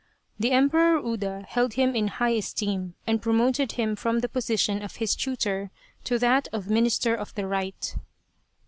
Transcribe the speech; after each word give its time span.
The 0.39 0.49
Emperor 0.49 0.99
Uda 0.99 1.45
held 1.45 1.73
him 1.73 1.95
in 1.95 2.07
high 2.07 2.31
esteem 2.31 2.95
and 3.05 3.21
promoted 3.21 3.73
him 3.73 3.95
from 3.95 4.21
the 4.21 4.27
position 4.29 4.81
of 4.81 4.95
his 4.95 5.15
tutor 5.15 5.69
to 6.05 6.17
that 6.17 6.47
of 6.51 6.67
Minister 6.67 7.13
of 7.15 7.35
the 7.35 7.45
Right. 7.45 7.93